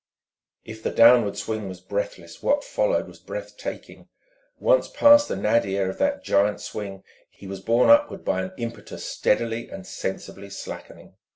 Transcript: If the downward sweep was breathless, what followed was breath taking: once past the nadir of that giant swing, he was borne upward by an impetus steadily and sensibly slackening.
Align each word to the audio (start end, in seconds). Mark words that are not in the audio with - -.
If 0.65 0.81
the 0.81 0.89
downward 0.89 1.37
sweep 1.37 1.61
was 1.61 1.79
breathless, 1.79 2.41
what 2.41 2.63
followed 2.63 3.05
was 3.07 3.19
breath 3.19 3.55
taking: 3.55 4.07
once 4.57 4.87
past 4.87 5.27
the 5.27 5.35
nadir 5.35 5.91
of 5.91 5.99
that 5.99 6.23
giant 6.23 6.59
swing, 6.59 7.03
he 7.29 7.45
was 7.45 7.59
borne 7.61 7.91
upward 7.91 8.25
by 8.25 8.41
an 8.41 8.51
impetus 8.57 9.05
steadily 9.05 9.69
and 9.69 9.85
sensibly 9.85 10.49
slackening. 10.49 11.17